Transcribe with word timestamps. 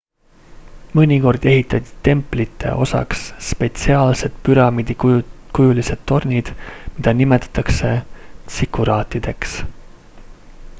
mõnikord 0.99 1.43
ehitati 1.51 1.91
templite 2.07 2.71
osaks 2.85 3.21
spetsiaalsed 3.49 4.41
püramiidikujulised 4.49 6.03
tornid 6.13 6.51
mida 6.65 7.15
nimetatakse 7.23 7.95
tsikuraatideks 8.51 9.57